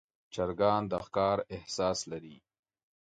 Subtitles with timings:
[0.33, 2.37] چرګان د ښکار احساس لري.